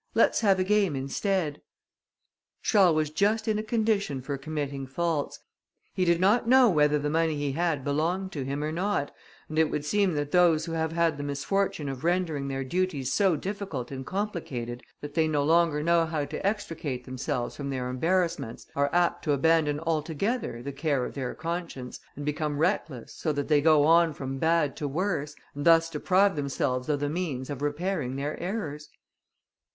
[0.15, 1.61] Let's have a game instead."
[2.63, 5.39] Charles was just in a condition for committing faults;
[5.93, 9.13] he did not know whether the money he had belonged to him or not,
[9.47, 13.13] and it would seem that those who have had the misfortune of rendering their duties
[13.13, 17.87] so difficult and complicated, that they no longer know how to extricate themselves from their
[17.87, 23.31] embarrassments, are apt to abandon altogether the care of their conscience, and become reckless, so
[23.31, 27.51] that they go on from bad to worse, and thus deprive themselves of the means
[27.51, 28.89] of repairing their errors.